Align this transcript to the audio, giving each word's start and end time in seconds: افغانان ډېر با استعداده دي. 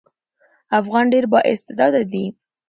افغانان 0.79 1.11
ډېر 1.13 1.25
با 1.31 1.39
استعداده 1.51 2.01
دي. 2.11 2.25